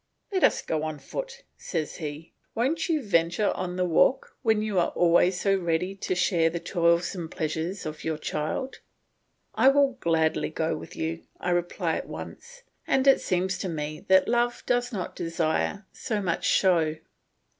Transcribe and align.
"Let 0.31 0.43
us 0.43 0.63
go 0.63 0.81
on 0.81 0.97
foot," 0.97 1.43
says 1.57 1.97
he; 1.97 2.33
"won't 2.55 2.89
you 2.89 3.03
venture 3.03 3.51
on 3.51 3.75
the 3.75 3.85
walk, 3.85 4.35
when 4.41 4.63
you 4.63 4.79
are 4.79 4.87
always 4.95 5.39
so 5.39 5.55
ready 5.55 5.93
to 5.95 6.15
share 6.15 6.49
the 6.49 6.59
toilsome 6.59 7.29
pleasures 7.29 7.85
of 7.85 8.03
your 8.03 8.17
child?" 8.17 8.79
"I 9.53 9.67
will 9.67 9.91
gladly 9.99 10.49
go 10.49 10.75
with 10.75 10.95
you," 10.95 11.25
I 11.39 11.51
reply 11.51 11.97
at 11.97 12.07
once, 12.09 12.63
"and 12.87 13.05
it 13.05 13.21
seems 13.21 13.59
to 13.59 13.69
me 13.69 13.99
that 14.07 14.27
love 14.27 14.63
does 14.65 14.91
not 14.91 15.15
desire 15.15 15.85
so 15.93 16.19
much 16.19 16.45
show." 16.47 16.95